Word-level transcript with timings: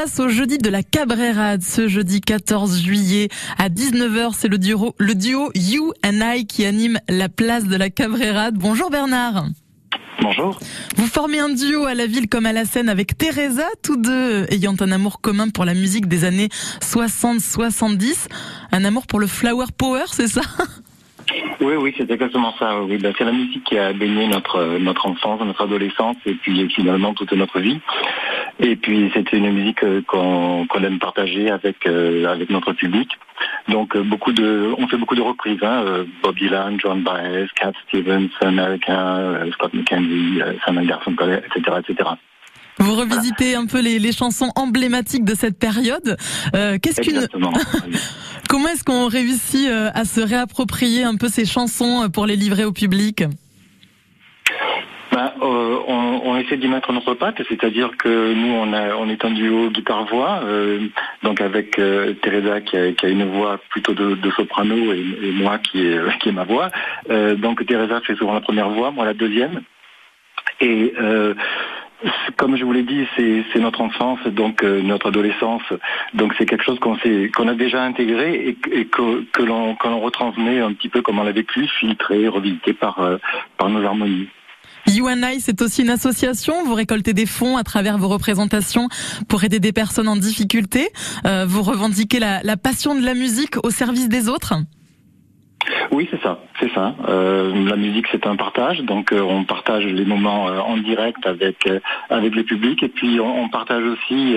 Place 0.00 0.18
au 0.18 0.30
jeudi 0.30 0.56
de 0.56 0.70
la 0.70 0.82
Cabrérade, 0.82 1.60
ce 1.60 1.86
jeudi 1.86 2.22
14 2.22 2.80
juillet 2.80 3.28
à 3.58 3.68
19h. 3.68 4.30
C'est 4.32 4.48
le 4.48 4.56
duo, 4.56 4.94
le 4.96 5.14
duo 5.14 5.50
You 5.54 5.92
and 6.02 6.20
I 6.22 6.46
qui 6.46 6.64
anime 6.64 6.98
la 7.10 7.28
place 7.28 7.66
de 7.66 7.76
la 7.76 7.90
Cabrérade. 7.90 8.54
Bonjour 8.56 8.88
Bernard. 8.88 9.44
Bonjour. 10.22 10.58
Vous 10.96 11.06
formez 11.06 11.38
un 11.38 11.50
duo 11.50 11.84
à 11.84 11.92
la 11.92 12.06
ville 12.06 12.30
comme 12.30 12.46
à 12.46 12.54
la 12.54 12.64
scène 12.64 12.88
avec 12.88 13.18
Teresa, 13.18 13.66
tous 13.82 13.98
deux 13.98 14.46
ayant 14.50 14.74
un 14.80 14.90
amour 14.90 15.20
commun 15.20 15.50
pour 15.50 15.66
la 15.66 15.74
musique 15.74 16.06
des 16.06 16.24
années 16.24 16.48
60-70. 16.80 18.28
Un 18.72 18.86
amour 18.86 19.06
pour 19.06 19.20
le 19.20 19.26
flower 19.26 19.66
power, 19.76 20.04
c'est 20.06 20.28
ça? 20.28 20.40
Oui, 21.60 21.74
oui, 21.78 21.94
c'est 21.98 22.10
exactement 22.10 22.54
ça. 22.58 22.80
Oui, 22.82 22.96
ben, 22.96 23.12
c'est 23.18 23.24
la 23.24 23.32
musique 23.32 23.64
qui 23.64 23.76
a 23.76 23.92
baigné 23.92 24.26
notre 24.28 24.78
notre 24.78 25.06
enfance, 25.06 25.40
notre 25.42 25.64
adolescence 25.64 26.16
et 26.24 26.34
puis 26.34 26.66
finalement 26.70 27.12
toute 27.12 27.32
notre 27.34 27.60
vie. 27.60 27.78
Et 28.62 28.76
puis 28.76 29.10
c'est 29.14 29.32
une 29.32 29.50
musique 29.52 29.82
euh, 29.82 30.02
qu'on 30.06 30.66
qu'on 30.66 30.84
aime 30.84 30.98
partager 30.98 31.50
avec 31.50 31.86
euh, 31.86 32.26
avec 32.26 32.50
notre 32.50 32.72
public. 32.74 33.08
Donc 33.68 33.96
euh, 33.96 34.02
beaucoup 34.02 34.32
de, 34.32 34.74
on 34.76 34.86
fait 34.86 34.98
beaucoup 34.98 35.14
de 35.14 35.22
reprises. 35.22 35.62
Hein, 35.62 36.04
Bob 36.22 36.36
Dylan, 36.36 36.78
John 36.78 37.02
Baez, 37.02 37.46
Cat 37.56 37.72
Stevens, 37.88 38.28
America, 38.42 39.40
Scott 39.52 39.72
McKenzie, 39.72 40.40
Simon 40.64 40.84
Garfunkel, 40.84 41.42
etc., 41.46 41.78
etc. 41.78 42.10
Vous 42.78 42.94
revisitez 42.94 43.54
un 43.54 43.66
peu 43.66 43.80
les, 43.80 43.98
les, 43.98 44.12
chansons 44.12 44.50
emblématiques 44.56 45.24
de 45.24 45.34
cette 45.34 45.58
période. 45.58 46.16
Euh, 46.54 46.78
Qu'est-ce 46.80 47.00
qu'une 47.00 47.26
Comment 48.48 48.68
est-ce 48.68 48.84
qu'on 48.84 49.06
réussit 49.06 49.68
à 49.70 50.04
se 50.04 50.20
réapproprier 50.20 51.04
un 51.04 51.16
peu 51.16 51.28
ces 51.28 51.46
chansons 51.46 52.08
pour 52.12 52.26
les 52.26 52.36
livrer 52.36 52.64
au 52.64 52.72
public? 52.72 53.22
Euh, 55.42 55.78
on, 55.86 56.36
essaie 56.36 56.56
d'y 56.56 56.68
mettre 56.68 56.92
notre 56.92 57.14
patte, 57.14 57.42
c'est-à-dire 57.48 57.96
que 57.96 58.32
nous, 58.34 58.52
on, 58.52 59.08
est 59.08 59.24
un 59.24 59.30
duo 59.30 59.70
guitare-voix, 59.70 60.40
euh, 60.44 60.88
donc 61.22 61.40
avec 61.40 61.78
euh, 61.78 62.14
Teresa 62.14 62.60
qui 62.60 62.76
a, 62.76 63.08
une 63.08 63.24
voix 63.24 63.58
plutôt 63.70 63.94
de, 63.94 64.30
soprano 64.36 64.92
et, 64.92 65.32
moi 65.32 65.58
qui 65.58 65.86
est, 65.86 66.32
ma 66.32 66.44
voix. 66.44 66.70
Donc 67.08 67.64
Teresa 67.66 68.00
fait 68.02 68.14
souvent 68.16 68.34
la 68.34 68.40
première 68.40 68.68
voix, 68.70 68.90
moi 68.90 69.04
la 69.04 69.14
deuxième. 69.14 69.62
Et 70.60 70.94
comme 72.36 72.56
je 72.56 72.64
vous 72.64 72.72
l'ai 72.72 72.82
dit, 72.82 73.06
c'est 73.16 73.60
notre 73.60 73.80
enfance, 73.80 74.20
donc 74.26 74.62
notre 74.62 75.08
adolescence. 75.08 75.62
Donc 76.14 76.34
c'est 76.38 76.46
quelque 76.46 76.64
chose 76.64 76.78
qu'on 76.78 77.48
a 77.48 77.54
déjà 77.54 77.82
intégré 77.82 78.56
et, 78.72 78.84
que, 78.86 79.42
l'on 79.42 80.00
retransmet 80.00 80.60
un 80.60 80.72
petit 80.72 80.88
peu 80.88 81.02
comme 81.02 81.18
on 81.18 81.24
l'a 81.24 81.32
vécu, 81.32 81.66
filtré, 81.66 82.28
revisité 82.28 82.72
par 82.72 83.00
nos 83.68 83.84
harmonies. 83.84 84.28
UNI, 84.86 85.40
c'est 85.40 85.62
aussi 85.62 85.82
une 85.82 85.90
association. 85.90 86.64
Vous 86.64 86.74
récoltez 86.74 87.12
des 87.12 87.26
fonds 87.26 87.56
à 87.56 87.64
travers 87.64 87.98
vos 87.98 88.08
représentations 88.08 88.88
pour 89.28 89.44
aider 89.44 89.60
des 89.60 89.72
personnes 89.72 90.08
en 90.08 90.16
difficulté. 90.16 90.88
Euh, 91.26 91.46
vous 91.48 91.62
revendiquez 91.62 92.18
la 92.20 92.56
passion 92.56 92.94
de 92.94 93.04
la 93.04 93.14
musique 93.14 93.56
au 93.64 93.70
service 93.70 94.08
des 94.08 94.28
autres. 94.28 94.54
Oui, 96.00 96.08
c'est 96.10 96.22
ça, 96.22 96.38
c'est 96.58 96.72
ça. 96.72 96.94
Euh, 97.10 97.52
la 97.68 97.76
musique, 97.76 98.06
c'est 98.10 98.26
un 98.26 98.34
partage, 98.34 98.80
donc 98.80 99.12
euh, 99.12 99.20
on 99.20 99.44
partage 99.44 99.84
les 99.84 100.06
moments 100.06 100.48
euh, 100.48 100.58
en 100.58 100.78
direct 100.78 101.26
avec 101.26 101.68
avec 102.08 102.34
le 102.34 102.42
public, 102.42 102.82
et 102.82 102.88
puis 102.88 103.20
on, 103.20 103.50
partage 103.50 103.84
aussi 103.84 104.34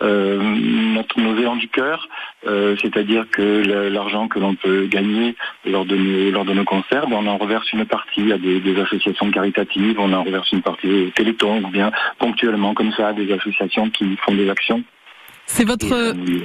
notre, 0.00 1.20
nos 1.20 1.36
élan 1.36 1.56
du 1.56 1.68
cœur, 1.68 2.08
c'est-à-dire 2.46 3.26
que 3.30 3.90
l'argent 3.90 4.28
que 4.28 4.38
l'on 4.38 4.54
peut 4.54 4.86
gagner 4.86 5.36
lors 5.66 5.84
de 5.84 5.94
nos 5.94 6.30
lors 6.30 6.46
de 6.46 6.54
nos 6.54 6.64
concerts, 6.64 7.06
ben, 7.06 7.16
on 7.20 7.26
en 7.26 7.36
reverse 7.36 7.70
une 7.74 7.84
partie 7.84 8.32
à 8.32 8.38
des, 8.38 8.80
associations 8.80 9.30
caritatives, 9.30 10.00
on 10.00 10.10
en 10.14 10.22
reverse 10.22 10.50
une 10.52 10.62
partie 10.62 10.88
au 10.88 11.10
Téléthon, 11.10 11.62
ou 11.64 11.68
bien 11.68 11.92
ponctuellement 12.18 12.72
comme 12.72 12.92
ça, 12.92 13.12
des 13.12 13.30
associations 13.30 13.90
qui 13.90 14.16
font 14.24 14.34
des 14.34 14.48
actions. 14.48 14.82
C'est 15.46 15.64
votre. 15.64 15.86
Ça 15.86 16.12
nous, 16.12 16.44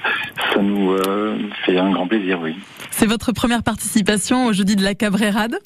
ça 0.54 0.62
nous 0.62 0.92
euh, 0.92 1.38
fait 1.66 1.78
un 1.78 1.92
grand 1.92 2.08
plaisir, 2.08 2.40
oui. 2.42 2.56
C'est 2.92 3.08
votre 3.08 3.32
première 3.32 3.64
participation 3.64 4.48
au 4.48 4.54
jeudi 4.54 4.76
de 4.76 4.84
la 4.84 4.96
Cabrérade 4.96 5.58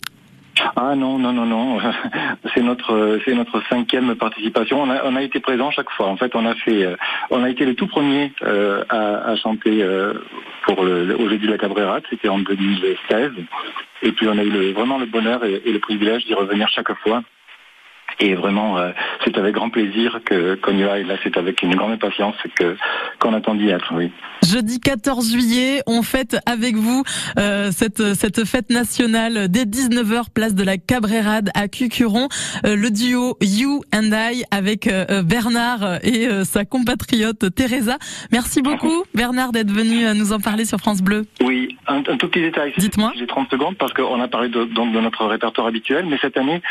ah 0.75 0.95
non 0.95 1.17
non 1.17 1.33
non 1.33 1.45
non. 1.45 1.79
C'est 2.53 2.61
notre 2.61 3.19
c'est 3.25 3.33
notre 3.33 3.61
cinquième 3.69 4.15
participation. 4.15 4.83
On 4.83 4.89
a 4.89 5.03
on 5.05 5.15
a 5.15 5.23
été 5.23 5.39
présent 5.39 5.71
chaque 5.71 5.89
fois. 5.89 6.07
En 6.07 6.15
fait 6.15 6.35
on 6.35 6.45
a 6.45 6.53
fait 6.53 6.95
on 7.31 7.43
a 7.43 7.49
été 7.49 7.65
les 7.65 7.73
tout 7.73 7.87
premiers 7.87 8.31
euh, 8.43 8.83
à, 8.89 9.31
à, 9.31 9.35
chanter 9.35 9.81
euh, 9.81 10.13
pour 10.63 10.83
le 10.83 11.19
au 11.19 11.27
jeudi 11.27 11.47
de 11.47 11.51
la 11.51 11.57
Cabrérade. 11.57 12.03
C'était 12.09 12.29
en 12.29 12.39
2016 12.39 13.31
et 14.03 14.11
puis 14.11 14.27
on 14.27 14.37
a 14.37 14.43
eu 14.43 14.49
le, 14.49 14.71
vraiment 14.73 14.99
le 14.99 15.07
bonheur 15.07 15.43
et, 15.43 15.61
et 15.65 15.71
le 15.71 15.79
privilège 15.79 16.25
d'y 16.25 16.35
revenir 16.35 16.69
chaque 16.69 16.93
fois 16.99 17.23
et 18.19 18.35
vraiment, 18.35 18.77
euh, 18.77 18.91
c'est 19.23 19.37
avec 19.37 19.55
grand 19.55 19.69
plaisir 19.69 20.19
que 20.25 20.55
qu'on 20.55 20.75
y 20.77 20.83
va. 20.83 20.99
Et 20.99 21.03
là, 21.03 21.15
c'est 21.23 21.37
avec 21.37 21.61
une 21.61 21.75
grande 21.75 21.93
impatience 21.93 22.35
que 22.57 22.75
qu'on 23.19 23.33
attend 23.33 23.55
d'y 23.55 23.69
être. 23.69 23.93
Oui. 23.95 24.11
Jeudi 24.43 24.79
14 24.79 25.31
juillet, 25.31 25.81
on 25.87 26.03
fête 26.03 26.37
avec 26.45 26.75
vous 26.75 27.03
euh, 27.39 27.71
cette 27.71 28.13
cette 28.15 28.45
fête 28.45 28.69
nationale 28.69 29.47
dès 29.47 29.63
19h, 29.63 30.25
place 30.33 30.55
de 30.55 30.63
la 30.63 30.77
Cabrérade 30.77 31.49
à 31.55 31.67
Cucuron. 31.67 32.27
Euh, 32.65 32.75
le 32.75 32.89
duo 32.89 33.37
You 33.41 33.81
and 33.93 34.11
I 34.13 34.43
avec 34.51 34.87
euh, 34.87 35.23
Bernard 35.23 35.99
et 36.03 36.27
euh, 36.27 36.43
sa 36.43 36.65
compatriote 36.65 37.53
Teresa. 37.55 37.97
Merci 38.31 38.61
beaucoup, 38.61 39.03
Bernard, 39.13 39.51
d'être 39.51 39.71
venu 39.71 40.05
nous 40.15 40.33
en 40.33 40.39
parler 40.39 40.65
sur 40.65 40.79
France 40.79 41.01
Bleu. 41.01 41.25
Oui, 41.41 41.62
un, 41.87 41.97
un 41.97 42.17
tout 42.17 42.27
petit 42.27 42.41
détail. 42.41 42.73
Dites-moi. 42.77 43.11
J'ai 43.17 43.27
30 43.27 43.49
secondes 43.49 43.77
parce 43.77 43.93
qu'on 43.93 44.21
a 44.21 44.27
parlé 44.27 44.49
de, 44.49 44.65
donc 44.65 44.91
de 44.91 44.99
notre 44.99 45.25
répertoire 45.25 45.67
habituel, 45.67 46.05
mais 46.05 46.17
cette 46.21 46.37
année, 46.37 46.61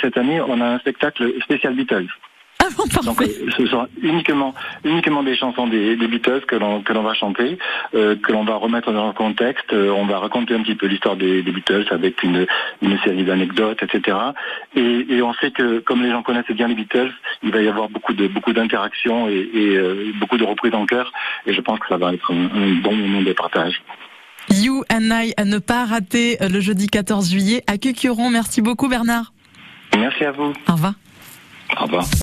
cette 0.00 0.16
année, 0.16 0.40
on 0.40 0.60
a 0.60 0.66
un 0.66 0.78
spectacle 0.78 1.32
spécial 1.42 1.74
Beatles. 1.74 2.08
Ah 2.62 2.68
bon, 2.76 2.84
Donc 3.02 3.20
ce 3.56 3.66
sont 3.66 3.88
uniquement 4.00 4.54
uniquement 4.84 5.24
des 5.24 5.34
chansons 5.34 5.66
des, 5.66 5.96
des 5.96 6.06
Beatles 6.06 6.42
que 6.46 6.54
l'on 6.54 6.80
que 6.82 6.92
l'on 6.92 7.02
va 7.02 7.12
chanter, 7.12 7.58
euh, 7.96 8.14
que 8.14 8.30
l'on 8.30 8.44
va 8.44 8.54
remettre 8.54 8.92
dans 8.92 9.08
un 9.08 9.12
contexte. 9.12 9.72
Euh, 9.72 9.90
on 9.90 10.06
va 10.06 10.20
raconter 10.20 10.54
un 10.54 10.62
petit 10.62 10.76
peu 10.76 10.86
l'histoire 10.86 11.16
des, 11.16 11.42
des, 11.42 11.50
Beatles 11.50 11.86
avec 11.90 12.22
une 12.22 12.46
une 12.80 12.98
série 13.00 13.24
d'anecdotes, 13.24 13.82
etc. 13.82 14.16
Et, 14.76 15.06
et, 15.08 15.22
on 15.22 15.34
sait 15.34 15.50
que 15.50 15.80
comme 15.80 16.04
les 16.04 16.10
gens 16.10 16.22
connaissent 16.22 16.52
bien 16.52 16.68
les 16.68 16.76
Beatles, 16.76 17.12
il 17.42 17.50
va 17.50 17.60
y 17.60 17.68
avoir 17.68 17.88
beaucoup 17.88 18.12
de 18.12 18.28
beaucoup 18.28 18.52
d'interactions 18.52 19.28
et, 19.28 19.48
et 19.52 19.76
euh, 19.76 20.12
beaucoup 20.20 20.38
de 20.38 20.44
reprises 20.44 20.74
en 20.74 20.86
chœur. 20.86 21.12
Et 21.46 21.54
je 21.54 21.60
pense 21.60 21.80
que 21.80 21.88
ça 21.88 21.96
va 21.96 22.14
être 22.14 22.32
un, 22.32 22.44
un 22.44 22.74
bon 22.80 22.94
moment 22.94 23.22
de 23.22 23.32
partage. 23.32 23.82
You 24.52 24.84
and 24.92 25.10
I 25.10 25.32
à 25.36 25.44
ne 25.44 25.58
pas 25.58 25.86
rater 25.86 26.36
le 26.40 26.60
jeudi 26.60 26.86
14 26.88 27.30
juillet 27.30 27.64
à 27.66 27.78
Cucuron. 27.78 28.30
Merci 28.30 28.60
beaucoup 28.60 28.88
Bernard. 28.88 29.32
Merci 29.96 30.24
à 30.24 30.32
vous. 30.32 30.52
Au 30.68 30.72
revoir. 30.72 30.94
Au 31.78 31.84
revoir. 31.84 32.04